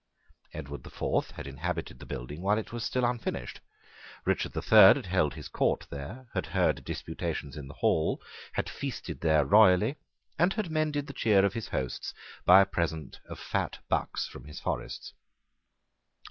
Edward 0.51 0.81
the 0.83 0.89
Fourth 0.89 1.29
had 1.29 1.45
inhabited 1.45 1.99
the 1.99 2.07
building 2.07 2.41
while 2.41 2.57
it 2.57 2.73
was 2.73 2.83
still 2.83 3.05
unfinished. 3.05 3.59
Richard 4.25 4.53
the 4.53 4.61
Third 4.63 4.95
had 4.95 5.05
held 5.05 5.35
his 5.35 5.47
court 5.47 5.85
there, 5.91 6.25
had 6.33 6.47
heard 6.47 6.83
disputations 6.83 7.55
in 7.55 7.67
the 7.67 7.75
hall, 7.75 8.19
had 8.53 8.67
feasted 8.67 9.21
there 9.21 9.45
royally, 9.45 9.97
and 10.39 10.53
had 10.53 10.71
mended 10.71 11.05
the 11.05 11.13
cheer 11.13 11.45
of 11.45 11.53
his 11.53 11.67
hosts 11.67 12.15
by 12.45 12.61
a 12.61 12.65
present 12.65 13.19
of 13.29 13.37
fat 13.39 13.77
bucks 13.89 14.25
from 14.25 14.45
his 14.45 14.59
forests. 14.59 15.13